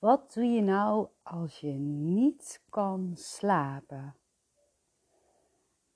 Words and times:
Wat 0.00 0.32
doe 0.32 0.44
je 0.44 0.60
nou 0.60 1.08
als 1.22 1.58
je 1.60 1.72
niet 1.72 2.62
kan 2.68 3.12
slapen? 3.14 4.14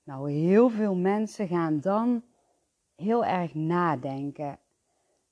Nou, 0.03 0.31
heel 0.31 0.69
veel 0.71 0.95
mensen 0.95 1.49
gaan 1.49 1.81
dan 1.81 2.25
heel 2.95 3.25
erg 3.25 3.55
nadenken. 3.55 4.59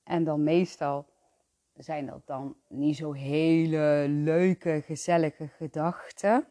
En 0.03 0.23
dan 0.23 0.43
meestal 0.43 1.05
zijn 1.73 2.05
dat 2.05 2.27
dan 2.27 2.55
niet 2.67 2.95
zo 2.95 3.11
hele 3.11 4.05
leuke, 4.09 4.81
gezellige 4.85 5.47
gedachten. 5.47 6.47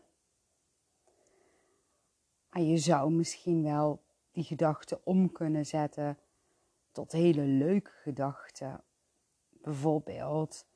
Maar 2.50 2.62
je 2.62 2.77
zou 2.77 3.12
misschien 3.12 3.62
wel 3.62 4.02
die 4.32 4.45
gedachten 4.45 5.00
om 5.04 5.32
kunnen 5.32 5.66
zetten 5.66 6.18
tot 6.91 7.12
hele 7.12 7.43
leuke 7.43 7.91
gedachten. 7.91 8.84
Bijvoorbeeld, 9.48 10.66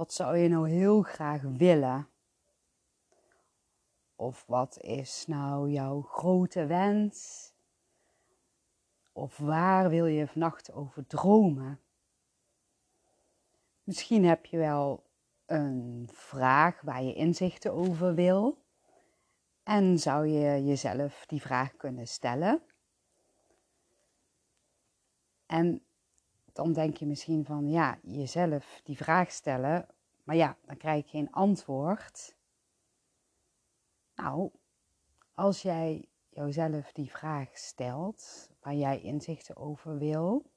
wat 0.00 0.12
zou 0.12 0.36
je 0.36 0.48
nou 0.48 0.68
heel 0.68 1.02
graag 1.02 1.42
willen? 1.42 2.08
Of 4.16 4.44
wat 4.46 4.78
is 4.80 5.24
nou 5.26 5.70
jouw 5.70 6.02
grote 6.02 6.66
wens? 6.66 7.52
Of 9.12 9.36
waar 9.38 9.88
wil 9.88 10.06
je 10.06 10.26
vannacht 10.26 10.72
over 10.72 11.06
dromen? 11.06 11.80
Misschien 13.82 14.24
heb 14.24 14.46
je 14.46 14.56
wel 14.56 15.04
een 15.46 16.08
vraag 16.12 16.80
waar 16.80 17.02
je 17.02 17.14
inzichten 17.14 17.72
over 17.72 18.14
wil. 18.14 18.64
En 19.62 19.98
zou 19.98 20.26
je 20.26 20.64
jezelf 20.64 21.24
die 21.26 21.40
vraag 21.40 21.76
kunnen 21.76 22.08
stellen? 22.08 22.62
En 25.46 25.84
dan 26.52 26.72
denk 26.72 26.96
je 26.96 27.06
misschien 27.06 27.44
van 27.44 27.68
ja, 27.68 27.98
jezelf 28.02 28.80
die 28.84 28.96
vraag 28.96 29.30
stellen, 29.30 29.86
maar 30.24 30.36
ja, 30.36 30.56
dan 30.64 30.76
krijg 30.76 31.04
je 31.04 31.10
geen 31.10 31.30
antwoord. 31.30 32.36
Nou, 34.14 34.50
als 35.34 35.62
jij 35.62 36.08
jouzelf 36.28 36.92
die 36.92 37.10
vraag 37.10 37.58
stelt, 37.58 38.50
waar 38.60 38.74
jij 38.74 39.00
inzichten 39.00 39.56
over 39.56 39.98
wil, 39.98 40.50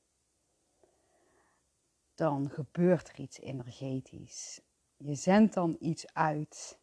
dan 2.15 2.49
gebeurt 2.49 3.09
er 3.09 3.19
iets 3.19 3.39
energetisch. 3.39 4.61
Je 4.97 5.15
zendt 5.15 5.53
dan 5.53 5.75
iets 5.79 6.13
uit. 6.13 6.79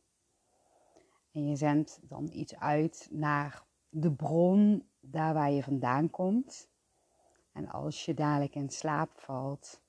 En 1.32 1.48
je 1.48 1.56
zendt 1.56 1.98
dan 2.02 2.28
iets 2.32 2.56
uit 2.56 3.08
naar 3.10 3.64
de 3.88 4.12
bron, 4.12 4.88
daar 5.00 5.34
waar 5.34 5.50
je 5.50 5.62
vandaan 5.62 6.10
komt. 6.10 6.69
En 7.52 7.68
als 7.68 8.04
je 8.04 8.14
dadelijk 8.14 8.54
in 8.54 8.70
slaap 8.70 9.10
valt, 9.14 9.80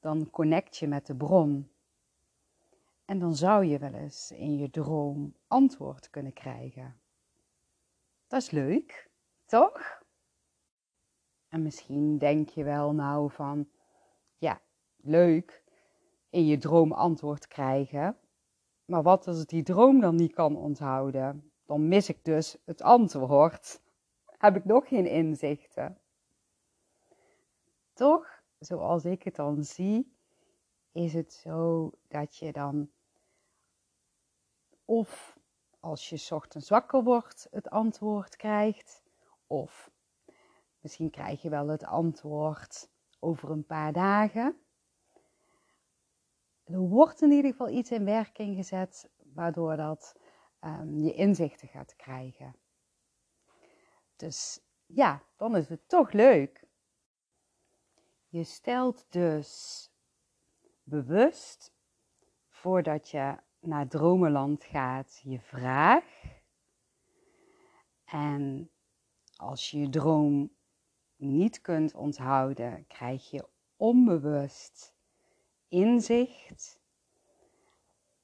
dan 0.00 0.30
connect 0.30 0.76
je 0.76 0.86
met 0.86 1.06
de 1.06 1.16
bron. 1.16 1.70
En 3.04 3.18
dan 3.18 3.34
zou 3.36 3.64
je 3.64 3.78
wel 3.78 3.92
eens 3.92 4.30
in 4.30 4.56
je 4.56 4.70
droom 4.70 5.34
antwoord 5.46 6.10
kunnen 6.10 6.32
krijgen. 6.32 6.96
Dat 8.26 8.42
is 8.42 8.50
leuk, 8.50 9.10
toch? 9.46 10.02
En 11.48 11.62
misschien 11.62 12.18
denk 12.18 12.48
je 12.48 12.64
wel 12.64 12.92
nou 12.92 13.30
van, 13.30 13.68
ja, 14.38 14.60
leuk, 14.96 15.62
in 16.30 16.46
je 16.46 16.58
droom 16.58 16.92
antwoord 16.92 17.48
krijgen. 17.48 18.16
Maar 18.84 19.02
wat 19.02 19.26
als 19.26 19.46
die 19.46 19.62
droom 19.62 20.00
dan 20.00 20.14
niet 20.14 20.32
kan 20.32 20.56
onthouden? 20.56 21.50
Dan 21.66 21.88
mis 21.88 22.08
ik 22.08 22.24
dus 22.24 22.56
het 22.64 22.82
antwoord. 22.82 23.80
Heb 24.26 24.56
ik 24.56 24.64
nog 24.64 24.88
geen 24.88 25.06
inzichten? 25.06 25.98
Toch, 27.94 28.42
zoals 28.58 29.04
ik 29.04 29.22
het 29.22 29.36
dan 29.36 29.64
zie, 29.64 30.16
is 30.92 31.12
het 31.12 31.32
zo 31.32 31.90
dat 32.08 32.36
je 32.36 32.52
dan 32.52 32.90
of 34.84 35.38
als 35.80 36.08
je 36.08 36.34
ochtends 36.34 36.68
wakker 36.68 37.02
wordt 37.02 37.48
het 37.50 37.68
antwoord 37.70 38.36
krijgt, 38.36 39.02
of 39.46 39.90
misschien 40.80 41.10
krijg 41.10 41.42
je 41.42 41.48
wel 41.48 41.68
het 41.68 41.84
antwoord 41.84 42.90
over 43.18 43.50
een 43.50 43.66
paar 43.66 43.92
dagen. 43.92 44.58
Er 46.64 46.78
wordt 46.78 47.22
in 47.22 47.30
ieder 47.30 47.50
geval 47.50 47.68
iets 47.68 47.90
in 47.90 48.04
werking 48.04 48.56
gezet 48.56 49.10
waardoor 49.16 49.76
dat 49.76 50.16
um, 50.60 50.98
je 50.98 51.12
inzichten 51.12 51.68
gaat 51.68 51.96
krijgen. 51.96 52.56
Dus 54.16 54.60
ja, 54.86 55.22
dan 55.36 55.56
is 55.56 55.68
het 55.68 55.88
toch 55.88 56.12
leuk. 56.12 56.64
Je 58.34 58.44
stelt 58.44 59.06
dus 59.08 59.90
bewust 60.82 61.72
voordat 62.48 63.08
je 63.08 63.36
naar 63.60 63.88
dromenland 63.88 64.64
gaat 64.64 65.20
je 65.22 65.40
vraag. 65.40 66.04
En 68.04 68.70
als 69.36 69.70
je 69.70 69.78
je 69.78 69.88
droom 69.88 70.50
niet 71.16 71.60
kunt 71.60 71.94
onthouden, 71.94 72.86
krijg 72.86 73.30
je 73.30 73.48
onbewust 73.76 74.94
inzicht. 75.68 76.80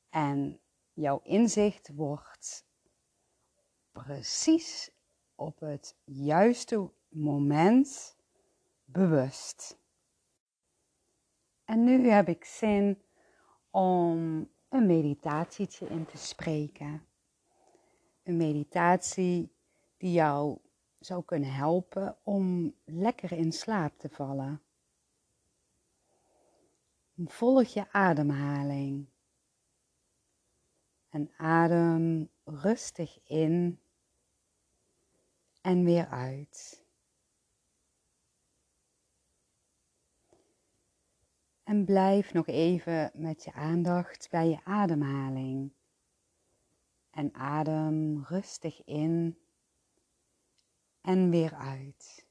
En 0.09 0.61
jouw 0.93 1.21
inzicht 1.23 1.95
wordt 1.95 2.67
precies 3.93 4.91
op 5.35 5.61
het 5.61 5.97
juiste 6.05 6.91
moment 7.09 8.17
bewust. 8.85 9.80
En 11.71 11.85
nu 11.85 12.09
heb 12.09 12.29
ik 12.29 12.45
zin 12.45 13.03
om 13.71 14.49
een 14.69 14.87
meditatietje 14.87 15.87
in 15.87 16.07
te 16.07 16.17
spreken. 16.17 17.07
Een 18.23 18.37
meditatie 18.37 19.53
die 19.97 20.13
jou 20.13 20.59
zou 20.99 21.25
kunnen 21.25 21.53
helpen 21.53 22.17
om 22.23 22.75
lekker 22.85 23.33
in 23.33 23.53
slaap 23.53 23.99
te 23.99 24.09
vallen. 24.09 24.63
Volg 27.25 27.67
je 27.67 27.93
ademhaling. 27.93 29.07
En 31.09 31.31
adem 31.37 32.31
rustig 32.45 33.21
in 33.25 33.81
en 35.61 35.85
weer 35.85 36.09
uit. 36.09 36.80
En 41.71 41.85
blijf 41.85 42.33
nog 42.33 42.47
even 42.47 43.11
met 43.15 43.45
je 43.45 43.53
aandacht 43.53 44.29
bij 44.31 44.49
je 44.49 44.65
ademhaling. 44.65 45.73
En 47.11 47.35
adem 47.35 48.25
rustig 48.25 48.85
in 48.85 49.39
en 51.01 51.31
weer 51.31 51.55
uit. 51.55 52.27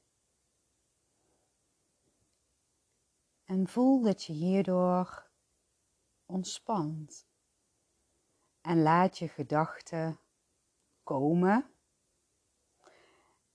En 3.44 3.68
voel 3.68 4.02
dat 4.02 4.24
je 4.24 4.32
hierdoor 4.32 5.30
ontspant. 6.26 7.26
En 8.60 8.82
laat 8.82 9.18
je 9.18 9.28
gedachten 9.28 10.18
komen. 11.02 11.70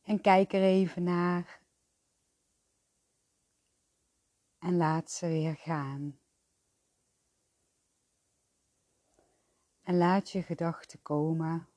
En 0.01 0.21
kijk 0.21 0.53
er 0.53 0.63
even 0.63 1.03
naar 1.03 1.64
en 4.65 4.77
laat 4.77 5.11
ze 5.11 5.27
weer 5.27 5.55
gaan. 5.55 6.19
En 9.81 9.97
laat 9.97 10.29
je 10.29 10.43
gedachten 10.43 11.01
komen. 11.01 11.69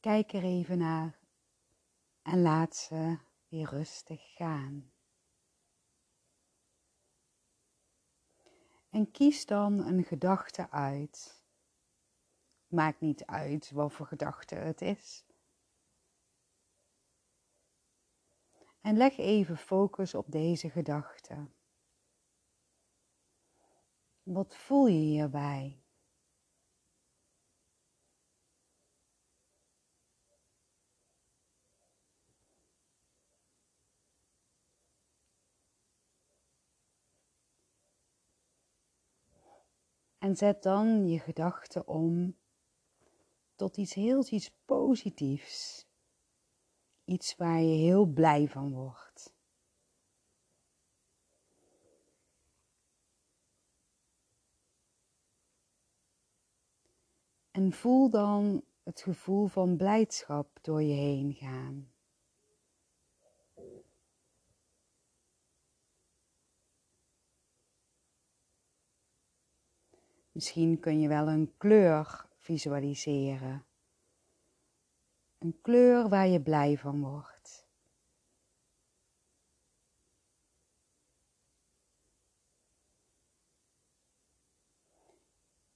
Kijk 0.00 0.32
er 0.32 0.42
even 0.42 0.78
naar 0.78 1.18
en 2.22 2.42
laat 2.42 2.76
ze 2.76 3.18
weer 3.48 3.68
rustig 3.68 4.34
gaan. 4.34 4.92
En 8.90 9.10
kies 9.10 9.46
dan 9.46 9.78
een 9.78 10.04
gedachte 10.04 10.70
uit. 10.70 11.44
Maakt 12.66 13.00
niet 13.00 13.24
uit 13.24 13.70
wat 13.70 13.92
voor 13.92 14.06
gedachte 14.06 14.54
het 14.54 14.80
is. 14.80 15.24
En 18.84 18.96
leg 18.96 19.18
even 19.18 19.56
focus 19.56 20.14
op 20.14 20.30
deze 20.30 20.70
gedachte. 20.70 21.48
Wat 24.22 24.56
voel 24.56 24.86
je 24.86 24.98
hierbij? 24.98 25.82
En 40.18 40.36
zet 40.36 40.62
dan 40.62 41.08
je 41.08 41.18
gedachten 41.18 41.86
om 41.86 42.36
tot 43.54 43.76
iets 43.76 43.94
heel 43.94 44.24
iets 44.30 44.50
positiefs 44.64 45.86
iets 47.04 47.36
waar 47.36 47.60
je 47.60 47.76
heel 47.76 48.04
blij 48.04 48.48
van 48.48 48.72
wordt. 48.72 49.34
En 57.50 57.72
voel 57.72 58.10
dan 58.10 58.64
het 58.82 59.00
gevoel 59.00 59.46
van 59.46 59.76
blijdschap 59.76 60.58
door 60.62 60.82
je 60.82 60.94
heen 60.94 61.34
gaan. 61.34 61.92
Misschien 70.32 70.80
kun 70.80 71.00
je 71.00 71.08
wel 71.08 71.28
een 71.28 71.54
kleur 71.56 72.26
visualiseren. 72.38 73.66
Een 75.44 75.60
kleur 75.60 76.08
waar 76.08 76.26
je 76.26 76.42
blij 76.42 76.78
van 76.78 77.00
wordt. 77.00 77.68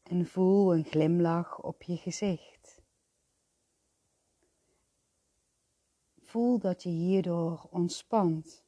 En 0.03 0.27
voel 0.27 0.75
een 0.75 0.85
glimlach 0.85 1.61
op 1.63 1.83
je 1.83 1.97
gezicht. 1.97 2.83
Voel 6.23 6.59
dat 6.59 6.83
je 6.83 6.89
hierdoor 6.89 7.67
ontspant. 7.71 8.65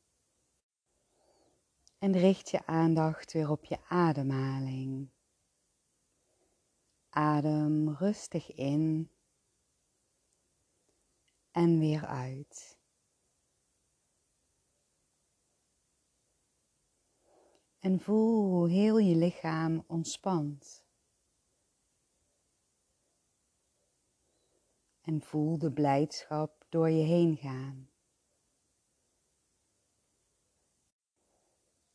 En 1.99 2.13
richt 2.13 2.51
je 2.51 2.67
aandacht 2.67 3.33
weer 3.33 3.51
op 3.51 3.65
je 3.65 3.79
ademhaling. 3.89 5.09
Adem 7.11 7.89
rustig 7.91 8.55
in 8.55 9.11
en 11.51 11.79
weer 11.79 12.07
uit. 12.07 12.79
En 17.79 18.01
voel 18.01 18.45
hoe 18.45 18.69
heel 18.69 18.99
je 18.99 19.17
lichaam 19.17 19.85
ontspant. 19.87 20.85
En 25.01 25.23
voel 25.23 25.59
de 25.59 25.73
blijdschap 25.73 26.67
door 26.69 26.91
je 26.91 27.05
heen 27.05 27.37
gaan. 27.37 27.91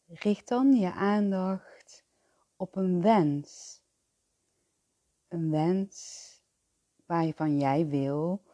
Richt 0.05 0.47
dan 0.47 0.73
je 0.73 0.91
aandacht 0.91 2.05
op 2.55 2.75
een 2.75 3.01
wens 3.01 3.83
een 5.35 5.51
wens 5.51 6.29
waarvan 7.05 7.59
jij 7.59 7.87
wil 7.87 8.44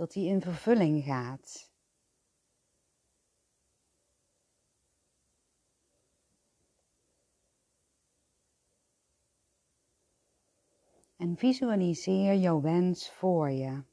dat 0.00 0.12
die 0.12 0.28
in 0.28 0.40
vervulling 0.40 1.04
gaat. 1.04 1.70
En 11.16 11.36
visualiseer 11.36 12.34
jouw 12.34 12.60
wens 12.60 13.10
voor 13.10 13.50
je. 13.50 13.89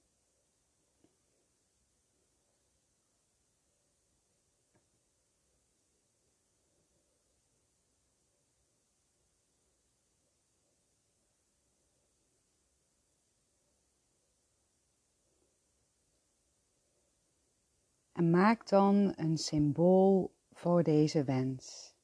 En 18.17 18.29
maak 18.29 18.67
dan 18.67 19.13
een 19.15 19.37
symbool 19.37 20.35
voor 20.51 20.83
deze 20.83 21.23
wens. 21.23 21.95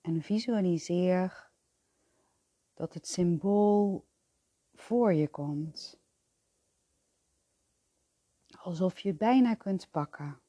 En 0.00 0.22
visualiseer 0.22 1.50
dat 2.74 2.94
het 2.94 3.06
symbool 3.06 4.06
voor 4.74 5.12
je 5.12 5.28
komt. 5.28 6.00
Alsof 8.58 8.98
je 8.98 9.08
het 9.08 9.18
bijna 9.18 9.54
kunt 9.54 9.90
pakken. 9.90 10.40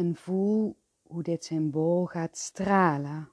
En 0.00 0.16
voel 0.16 0.76
hoe 1.02 1.22
dit 1.22 1.44
symbool 1.44 2.06
gaat 2.06 2.38
stralen. 2.38 3.32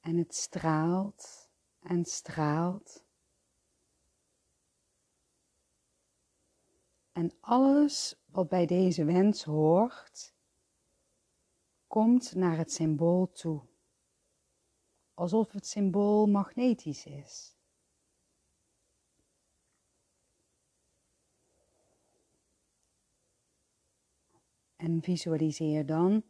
En 0.00 0.16
het 0.16 0.34
straalt 0.34 1.50
en 1.80 2.04
straalt. 2.04 3.04
En 7.12 7.36
alles 7.40 8.22
wat 8.26 8.48
bij 8.48 8.66
deze 8.66 9.04
wens 9.04 9.44
hoort, 9.44 10.34
komt 11.86 12.34
naar 12.34 12.56
het 12.56 12.72
symbool 12.72 13.30
toe 13.30 13.67
alsof 15.18 15.52
het 15.52 15.66
symbool 15.66 16.26
magnetisch 16.26 17.06
is. 17.06 17.56
En 24.76 25.02
visualiseer 25.02 25.86
dan 25.86 26.24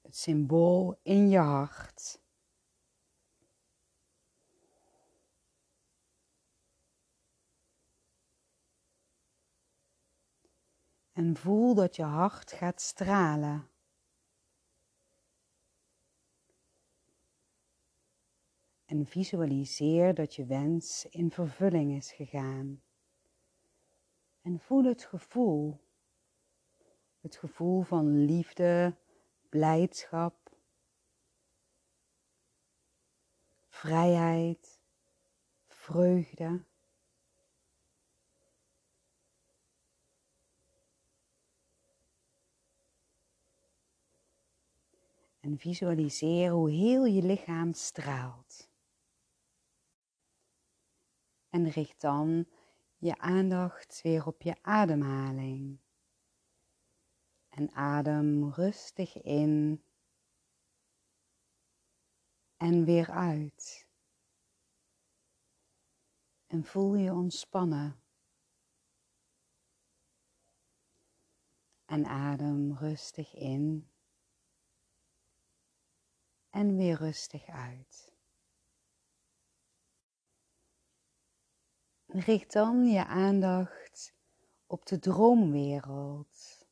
het 0.00 0.16
symbool 0.16 1.00
in 1.02 1.28
je 1.28 1.38
hart. 1.38 2.20
En 11.12 11.36
voel 11.36 11.74
dat 11.74 11.96
je 11.96 12.02
hart 12.02 12.52
gaat 12.52 12.80
stralen. 12.80 13.71
En 18.92 19.06
visualiseer 19.06 20.14
dat 20.14 20.34
je 20.34 20.44
wens 20.44 21.06
in 21.10 21.30
vervulling 21.30 21.96
is 21.96 22.12
gegaan. 22.12 22.82
En 24.42 24.60
voel 24.60 24.84
het 24.84 25.04
gevoel, 25.04 25.80
het 27.20 27.36
gevoel 27.36 27.82
van 27.82 28.24
liefde, 28.24 28.96
blijdschap, 29.48 30.56
vrijheid, 33.68 34.80
vreugde. 35.66 36.64
En 45.40 45.58
visualiseer 45.58 46.50
hoe 46.50 46.70
heel 46.70 47.04
je 47.04 47.22
lichaam 47.22 47.72
straalt. 47.72 48.71
En 51.52 51.68
richt 51.68 52.00
dan 52.00 52.48
je 52.96 53.18
aandacht 53.18 54.00
weer 54.02 54.26
op 54.26 54.42
je 54.42 54.62
ademhaling. 54.62 55.80
En 57.48 57.72
adem 57.72 58.50
rustig 58.50 59.22
in 59.22 59.84
en 62.56 62.84
weer 62.84 63.10
uit. 63.10 63.88
En 66.46 66.64
voel 66.64 66.94
je 66.94 67.12
ontspannen. 67.12 68.02
En 71.84 72.06
adem 72.06 72.76
rustig 72.76 73.34
in 73.34 73.90
en 76.50 76.76
weer 76.76 76.96
rustig 76.96 77.46
uit. 77.46 78.11
Richt 82.14 82.52
dan 82.52 82.86
je 82.86 83.06
aandacht 83.06 84.14
op 84.66 84.86
de 84.86 84.98
droomwereld. 84.98 86.66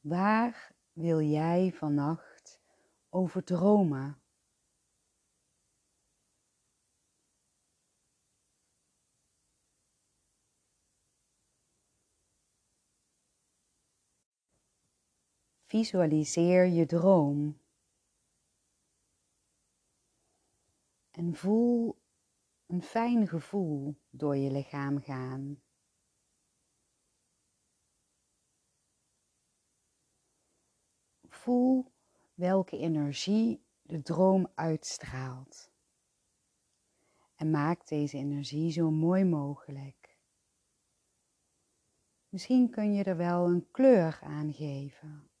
Waar 0.00 0.74
wil 0.92 1.20
jij 1.20 1.72
vannacht 1.72 2.60
over 3.08 3.44
dromen? 3.44 4.22
Visualiseer 15.64 16.66
je 16.66 16.86
droom 16.86 17.60
en 21.10 21.34
voel 21.34 22.01
een 22.72 22.82
fijn 22.82 23.28
gevoel 23.28 23.96
door 24.10 24.36
je 24.36 24.50
lichaam 24.50 25.00
gaan. 25.00 25.62
voel 31.28 31.92
welke 32.34 32.78
energie 32.78 33.64
de 33.82 34.02
droom 34.02 34.52
uitstraalt. 34.54 35.70
En 37.36 37.50
maak 37.50 37.86
deze 37.86 38.16
energie 38.16 38.70
zo 38.70 38.90
mooi 38.90 39.24
mogelijk. 39.24 40.18
Misschien 42.28 42.70
kun 42.70 42.94
je 42.94 43.04
er 43.04 43.16
wel 43.16 43.46
een 43.46 43.70
kleur 43.70 44.18
aan 44.22 44.52
geven. 44.52 45.31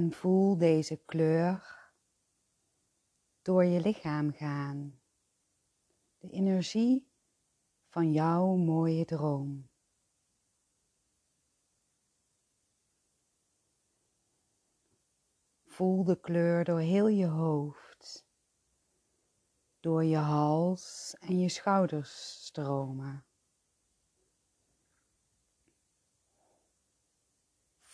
En 0.00 0.12
voel 0.12 0.56
deze 0.56 0.96
kleur 1.04 1.78
door 3.42 3.64
je 3.64 3.80
lichaam 3.80 4.32
gaan. 4.32 5.00
De 6.18 6.30
energie 6.30 7.10
van 7.88 8.12
jouw 8.12 8.54
mooie 8.54 9.04
droom. 9.04 9.68
Voel 15.64 16.04
de 16.04 16.20
kleur 16.20 16.64
door 16.64 16.80
heel 16.80 17.08
je 17.08 17.26
hoofd, 17.26 18.26
door 19.80 20.04
je 20.04 20.16
hals 20.16 21.16
en 21.18 21.38
je 21.38 21.48
schouders 21.48 22.44
stromen. 22.44 23.29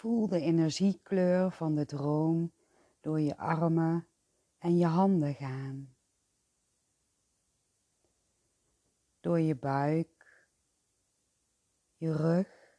Voel 0.06 0.28
de 0.28 0.40
energiekleur 0.40 1.50
van 1.50 1.74
de 1.74 1.84
droom 1.84 2.52
door 3.00 3.20
je 3.20 3.36
armen 3.36 4.08
en 4.58 4.76
je 4.76 4.86
handen 4.86 5.34
gaan. 5.34 5.96
Door 9.20 9.40
je 9.40 9.56
buik, 9.56 10.46
je 11.96 12.16
rug, 12.16 12.78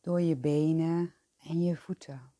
door 0.00 0.20
je 0.20 0.36
benen 0.36 1.14
en 1.38 1.62
je 1.62 1.76
voeten. 1.76 2.31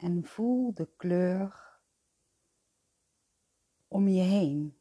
En 0.00 0.24
voel 0.24 0.74
de 0.74 0.88
kleur 0.96 1.78
om 3.88 4.08
je 4.08 4.22
heen. 4.22 4.78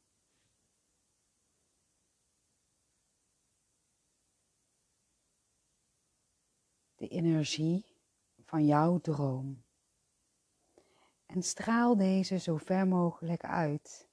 De 6.96 7.08
energie 7.08 7.86
van 8.46 8.66
jouw 8.66 9.00
droom. 9.00 9.64
En 11.26 11.44
straal 11.44 11.98
deze 11.98 12.38
zo 12.38 12.58
ver 12.58 12.88
mogelijk 12.88 13.44
uit. 13.44 14.09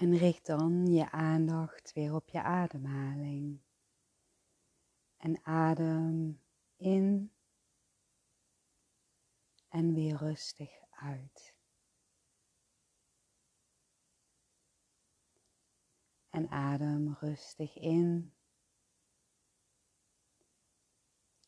En 0.00 0.16
richt 0.16 0.46
dan 0.46 0.86
je 0.86 1.10
aandacht 1.10 1.92
weer 1.92 2.14
op 2.14 2.28
je 2.28 2.42
ademhaling. 2.42 3.60
En 5.16 5.44
adem 5.44 6.40
in 6.76 7.32
en 9.68 9.94
weer 9.94 10.16
rustig 10.16 10.70
uit. 10.90 11.54
En 16.30 16.48
adem 16.48 17.16
rustig 17.20 17.76
in 17.76 18.34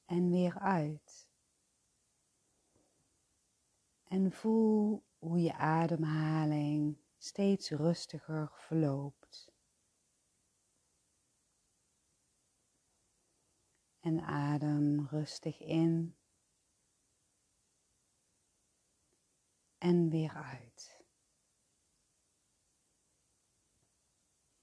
en 0.04 0.30
weer 0.30 0.59
uit. 0.59 1.28
En 4.04 4.32
voel 4.32 5.04
hoe 5.18 5.40
je 5.40 5.54
ademhaling 5.54 7.01
steeds 7.23 7.71
rustiger 7.71 8.50
verloopt. 8.52 9.52
En 14.00 14.21
adem 14.21 15.07
rustig 15.07 15.61
in 15.61 16.17
en 19.79 20.09
weer 20.11 20.35
uit. 20.35 21.05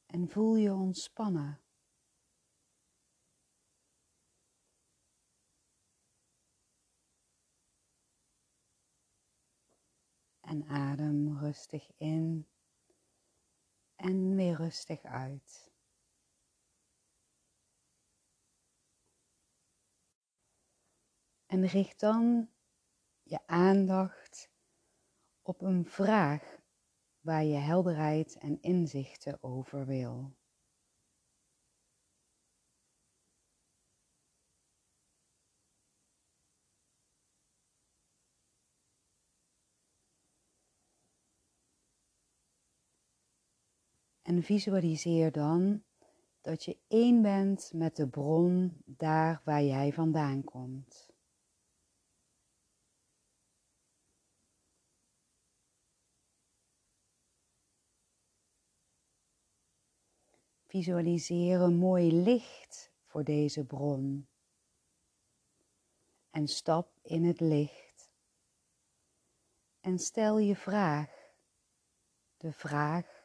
En 0.05 0.29
voel 0.29 0.55
je 0.55 0.73
ontspannen. 0.73 1.68
En 10.49 10.65
adem 10.67 11.37
rustig 11.37 11.91
in 11.97 12.47
en 13.95 14.35
weer 14.35 14.55
rustig 14.55 15.03
uit. 15.03 15.71
En 21.45 21.65
richt 21.65 21.99
dan 21.99 22.49
je 23.23 23.47
aandacht 23.47 24.51
op 25.41 25.61
een 25.61 25.85
vraag 25.85 26.59
waar 27.19 27.43
je 27.43 27.57
helderheid 27.57 28.37
en 28.37 28.61
inzichten 28.61 29.43
over 29.43 29.85
wil. 29.85 30.38
En 44.29 44.43
visualiseer 44.43 45.31
dan 45.31 45.83
dat 46.41 46.63
je 46.63 46.77
één 46.87 47.21
bent 47.21 47.71
met 47.73 47.95
de 47.95 48.07
bron 48.07 48.81
daar 48.85 49.41
waar 49.43 49.63
jij 49.63 49.93
vandaan 49.93 50.43
komt. 50.43 51.09
Visualiseer 60.65 61.61
een 61.61 61.77
mooi 61.77 62.13
licht 62.13 62.91
voor 63.05 63.23
deze 63.23 63.65
bron. 63.65 64.27
En 66.29 66.47
stap 66.47 66.91
in 67.01 67.25
het 67.25 67.39
licht. 67.39 68.11
En 69.79 69.99
stel 69.99 70.37
je 70.39 70.55
vraag. 70.55 71.09
De 72.37 72.51
vraag 72.51 73.18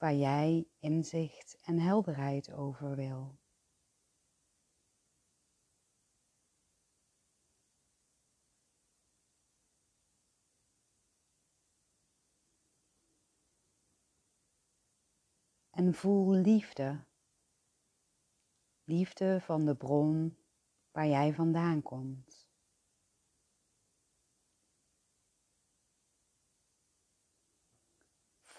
waar 0.00 0.14
jij 0.14 0.66
inzicht 0.78 1.58
en 1.64 1.78
helderheid 1.78 2.52
over 2.52 2.96
wil. 2.96 3.38
En 15.70 15.94
voel 15.94 16.30
liefde. 16.30 17.04
Liefde 18.84 19.40
van 19.40 19.64
de 19.64 19.76
bron 19.76 20.36
waar 20.90 21.06
jij 21.06 21.34
vandaan 21.34 21.82
komt. 21.82 22.39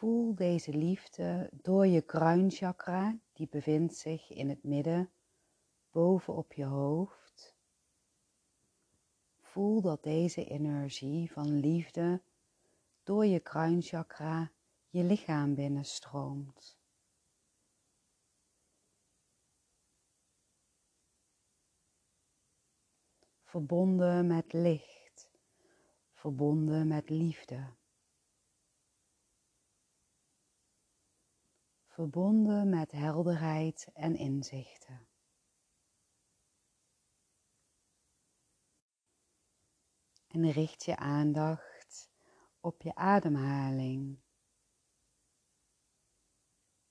Voel 0.01 0.36
deze 0.36 0.72
liefde 0.72 1.50
door 1.51 1.88
je 1.88 2.01
kruinchakra, 2.01 3.20
die 3.34 3.48
bevindt 3.48 3.96
zich 3.96 4.29
in 4.29 4.50
het 4.50 4.63
midden, 4.63 5.12
boven 5.91 6.36
op 6.36 6.53
je 6.53 6.65
hoofd. 6.65 7.55
Voel 9.41 9.81
dat 9.81 10.03
deze 10.03 10.46
energie 10.46 11.31
van 11.31 11.60
liefde 11.60 12.22
door 13.03 13.25
je 13.25 13.39
kruinchakra 13.39 14.51
je 14.89 15.03
lichaam 15.03 15.55
binnenstroomt. 15.55 16.77
Verbonden 23.43 24.27
met 24.27 24.53
licht, 24.53 25.29
verbonden 26.13 26.88
met 26.88 27.10
liefde. 27.10 27.79
Verbonden 32.01 32.70
met 32.70 32.91
helderheid 32.91 33.88
en 33.93 34.15
inzichten. 34.15 35.08
En 40.27 40.51
richt 40.51 40.84
je 40.84 40.98
aandacht 40.98 42.10
op 42.60 42.81
je 42.81 42.96
ademhaling. 42.96 44.20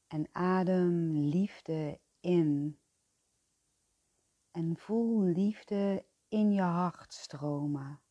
En 0.06 0.28
adem 0.32 1.12
liefde 1.12 2.00
in. 2.20 2.80
En 4.50 4.76
voel 4.76 5.22
liefde 5.22 6.06
in 6.28 6.52
je 6.52 6.62
hart 6.62 7.12
stromen. 7.12 8.02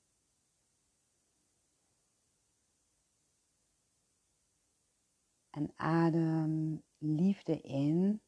En 5.50 5.72
adem 5.76 6.84
liefde 7.00 7.62
in. 7.62 8.22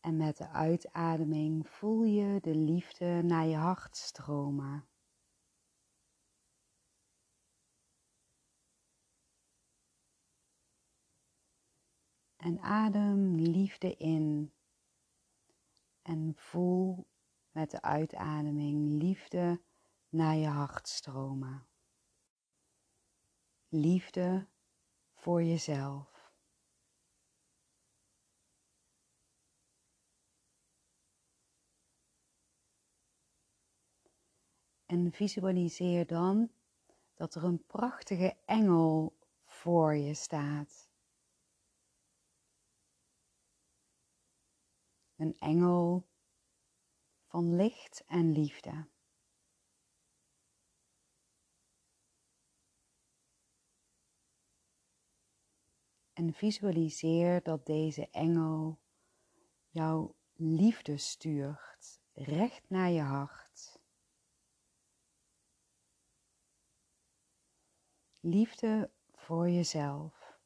En 0.00 0.16
met 0.16 0.36
de 0.36 0.48
uitademing 0.48 1.68
voel 1.68 2.02
je 2.02 2.40
de 2.40 2.54
liefde 2.54 3.22
naar 3.22 3.46
je 3.46 3.56
hart 3.56 3.96
stromen. 3.96 4.88
En 12.36 12.60
adem 12.60 13.34
liefde 13.34 13.94
in. 13.96 14.52
En 16.02 16.32
voel 16.36 17.06
met 17.50 17.70
de 17.70 17.82
uitademing 17.82 19.02
liefde 19.02 19.62
naar 20.08 20.36
je 20.36 20.46
hart 20.46 20.88
stromen. 20.88 21.66
Liefde 23.68 24.48
voor 25.14 25.42
jezelf. 25.42 26.09
En 34.90 35.12
visualiseer 35.12 36.06
dan 36.06 36.50
dat 37.14 37.34
er 37.34 37.44
een 37.44 37.66
prachtige 37.66 38.36
engel 38.44 39.18
voor 39.44 39.94
je 39.94 40.14
staat. 40.14 40.90
Een 45.16 45.38
engel 45.38 46.08
van 47.26 47.56
licht 47.56 48.04
en 48.06 48.32
liefde. 48.32 48.88
En 56.12 56.32
visualiseer 56.32 57.42
dat 57.42 57.66
deze 57.66 58.08
engel 58.10 58.80
jouw 59.68 60.16
liefde 60.32 60.96
stuurt, 60.96 62.00
recht 62.12 62.68
naar 62.68 62.90
je 62.90 63.00
hart. 63.00 63.69
Liefde 68.22 68.90
voor 69.14 69.48
jezelf. 69.48 70.38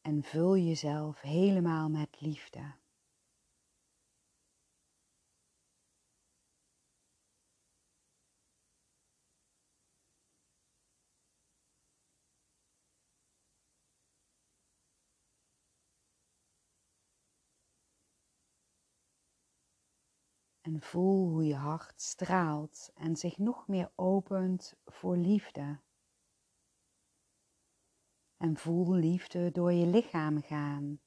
En 0.00 0.22
vul 0.22 0.56
jezelf 0.56 1.20
helemaal 1.20 1.88
met 1.88 2.20
liefde. 2.20 2.74
En 20.62 20.80
voel 20.80 21.28
hoe 21.28 21.44
je 21.44 21.54
hart 21.54 22.00
straalt 22.00 22.90
en 22.94 23.16
zich 23.16 23.38
nog 23.38 23.68
meer 23.68 23.92
opent 23.94 24.74
voor 24.84 25.16
liefde. 25.16 25.80
En 28.36 28.56
voel 28.56 28.94
liefde 28.94 29.50
door 29.50 29.72
je 29.72 29.86
lichaam 29.86 30.42
gaan. 30.42 31.00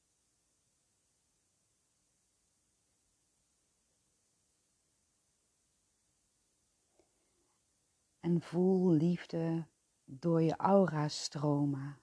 En 8.19 8.41
voel 8.41 8.91
liefde 8.91 9.67
door 10.03 10.41
je 10.41 10.55
aura 10.55 11.07
stromen. 11.07 12.01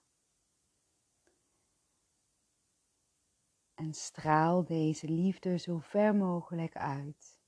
En 3.74 3.94
straal 3.94 4.64
deze 4.64 5.08
liefde 5.08 5.58
zo 5.58 5.78
ver 5.78 6.14
mogelijk 6.14 6.76
uit. 6.76 7.41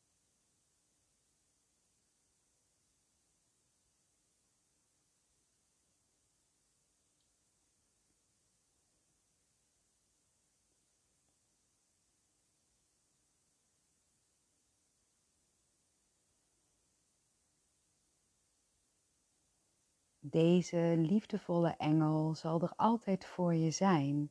Deze 20.34 20.94
liefdevolle 20.96 21.76
engel 21.76 22.34
zal 22.34 22.62
er 22.62 22.72
altijd 22.76 23.24
voor 23.24 23.54
je 23.54 23.70
zijn. 23.70 24.30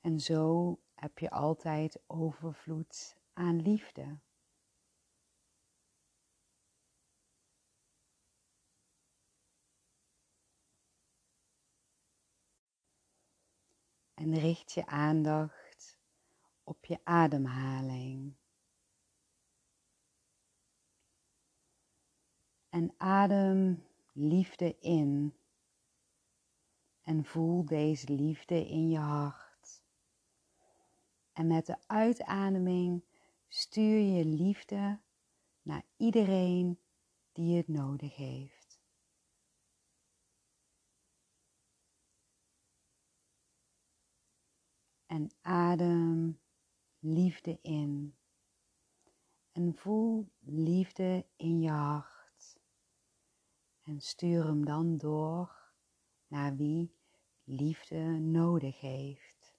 En 0.00 0.20
zo 0.20 0.78
heb 0.94 1.18
je 1.18 1.30
altijd 1.30 2.02
overvloed 2.06 3.16
aan 3.32 3.62
liefde. 3.62 4.18
En 14.14 14.34
richt 14.34 14.72
je 14.72 14.86
aandacht 14.86 15.98
op 16.64 16.84
je 16.84 17.00
ademhaling. 17.04 18.41
En 22.72 22.94
adem 22.96 23.82
liefde 24.12 24.76
in. 24.78 25.34
En 27.02 27.24
voel 27.24 27.64
deze 27.64 28.12
liefde 28.12 28.68
in 28.68 28.88
je 28.88 28.98
hart. 28.98 29.82
En 31.32 31.46
met 31.46 31.66
de 31.66 31.76
uitademing 31.86 33.04
stuur 33.48 33.98
je 33.98 34.24
liefde 34.24 35.00
naar 35.62 35.82
iedereen 35.96 36.78
die 37.32 37.56
het 37.56 37.68
nodig 37.68 38.16
heeft. 38.16 38.80
En 45.06 45.30
adem 45.40 46.40
liefde 46.98 47.58
in. 47.62 48.14
En 49.52 49.74
voel 49.74 50.28
liefde 50.40 51.26
in 51.36 51.60
je 51.60 51.70
hart. 51.70 52.11
En 53.82 54.00
stuur 54.00 54.44
hem 54.44 54.64
dan 54.64 54.96
door 54.98 55.72
naar 56.26 56.56
wie 56.56 56.94
liefde 57.44 58.18
nodig 58.18 58.80
heeft. 58.80 59.54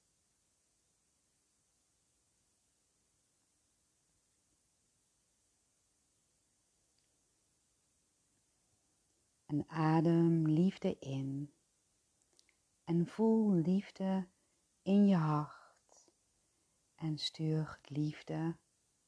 En 9.45 9.69
adem 9.69 10.47
liefde 10.47 10.97
in. 10.99 11.53
En 12.83 13.07
voel 13.07 13.53
liefde 13.53 14.27
in 14.81 15.07
je 15.07 15.15
hart. 15.15 16.11
En 16.95 17.17
stuur 17.17 17.79
liefde 17.83 18.57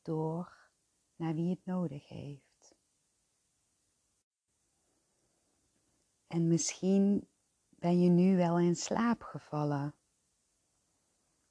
door 0.02 0.70
naar 1.16 1.34
wie 1.34 1.50
het 1.50 1.66
nodig 1.66 2.08
heeft. 2.08 2.55
En 6.36 6.48
misschien 6.48 7.28
ben 7.70 8.02
je 8.02 8.10
nu 8.10 8.36
wel 8.38 8.60
in 8.60 8.76
slaap 8.76 9.22
gevallen. 9.22 9.96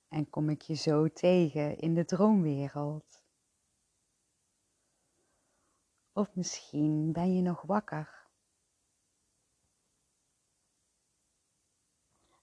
En 0.09 0.31
kom 0.31 0.49
ik 0.49 0.63
je 0.63 0.75
zo 0.75 1.09
tegen 1.09 1.79
in 1.79 1.95
de 1.95 2.05
droomwereld. 2.05 3.23
Of 6.13 6.35
misschien 6.35 7.13
ben 7.13 7.37
je 7.37 7.43
nog 7.43 7.63
wakker. 7.63 8.27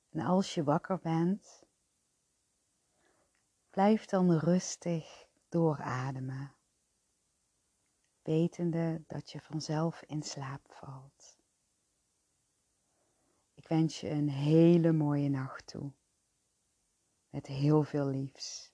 En 0.09 0.19
als 0.19 0.53
je 0.53 0.63
wakker 0.63 0.99
bent, 0.99 1.63
blijf 3.69 4.05
dan 4.05 4.37
rustig 4.37 5.27
doorademen, 5.49 6.55
wetende 8.21 9.03
dat 9.07 9.31
je 9.31 9.41
vanzelf 9.41 10.01
in 10.01 10.23
slaap 10.23 10.73
valt 10.73 11.20
wens 13.71 13.99
je 13.99 14.09
een 14.09 14.29
hele 14.29 14.91
mooie 14.91 15.29
nacht 15.29 15.67
toe. 15.67 15.91
Met 17.29 17.47
heel 17.47 17.83
veel 17.83 18.07
liefs. 18.07 18.70